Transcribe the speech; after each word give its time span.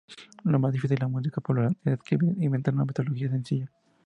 Lo 0.45 0.57
más 0.57 0.73
difícil 0.73 0.97
en 0.97 1.01
la 1.01 1.07
música 1.09 1.35
popular 1.41 1.75
es 1.85 1.93
escribir, 1.93 2.33
inventar 2.41 2.73
una 2.73 2.85
melodía 2.85 3.29
sencilla. 3.29 3.69